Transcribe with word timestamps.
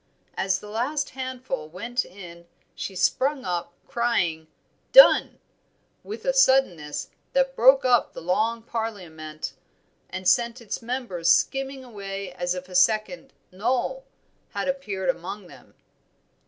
As 0.35 0.57
the 0.57 0.67
last 0.67 1.11
handful 1.11 1.69
went 1.69 2.03
in 2.05 2.47
she 2.73 2.95
sprung 2.95 3.45
up 3.45 3.71
crying 3.85 4.47
"Done!" 4.93 5.37
with 6.03 6.25
a 6.25 6.33
suddenness 6.33 7.11
that 7.33 7.55
broke 7.55 7.85
up 7.85 8.13
the 8.13 8.19
Long 8.21 8.63
Parliament 8.63 9.53
and 10.09 10.27
sent 10.27 10.59
its 10.59 10.81
members 10.81 11.31
skimming 11.31 11.83
away 11.83 12.33
as 12.33 12.55
if 12.55 12.67
a 12.67 12.73
second 12.73 13.31
"Noll" 13.51 14.03
had 14.55 14.67
appeared 14.67 15.07
among 15.09 15.45
them. 15.45 15.75